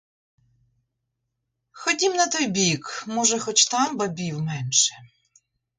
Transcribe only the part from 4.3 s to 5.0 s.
менше.